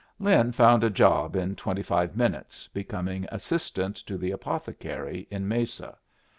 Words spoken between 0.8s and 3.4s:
a job in twenty five minutes, becoming